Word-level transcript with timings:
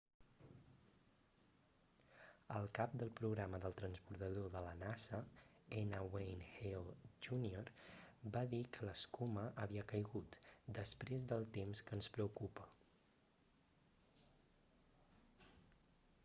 el 2.59 2.63
cap 2.79 2.95
del 3.01 3.11
programa 3.19 3.59
del 3.65 3.75
transbordador 3.81 4.47
de 4.55 4.63
la 4.69 4.71
nasa 4.79 5.19
n 5.83 5.99
wayne 6.15 6.49
hale 6.55 6.95
jr 7.29 7.63
va 8.37 8.43
dir 8.55 8.63
que 8.77 8.89
l'escuma 8.91 9.45
havia 9.67 9.85
caigut 9.93 10.39
després 10.81 11.31
del 11.35 11.49
temps 11.61 11.85
que 11.91 11.97
ens 12.01 12.09
preocupa 12.19 12.67